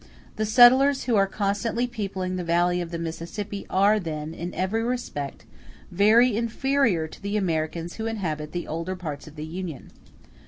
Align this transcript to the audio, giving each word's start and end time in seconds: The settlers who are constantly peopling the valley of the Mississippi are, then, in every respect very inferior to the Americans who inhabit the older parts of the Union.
The 0.37 0.47
settlers 0.47 1.03
who 1.03 1.15
are 1.15 1.27
constantly 1.27 1.85
peopling 1.85 2.35
the 2.35 2.43
valley 2.43 2.81
of 2.81 2.89
the 2.89 2.97
Mississippi 2.97 3.67
are, 3.69 3.99
then, 3.99 4.33
in 4.33 4.51
every 4.55 4.83
respect 4.83 5.45
very 5.91 6.35
inferior 6.35 7.07
to 7.07 7.21
the 7.21 7.37
Americans 7.37 7.97
who 7.97 8.07
inhabit 8.07 8.51
the 8.51 8.67
older 8.67 8.95
parts 8.95 9.27
of 9.27 9.35
the 9.35 9.45
Union. 9.45 9.91